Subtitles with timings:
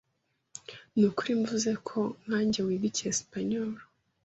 [0.97, 3.81] Nukuri mvuze ko, nkanjye, wiga icyesipanyoli?